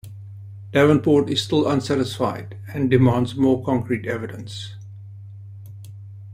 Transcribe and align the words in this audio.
Davenport 0.71 1.29
is 1.29 1.43
still 1.43 1.67
unsatisfied 1.69 2.57
and 2.73 2.89
demands 2.89 3.35
more 3.35 3.63
concrete 3.63 4.07
evidence. 4.07 4.73